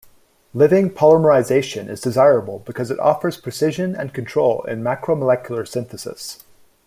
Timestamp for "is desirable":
1.87-2.57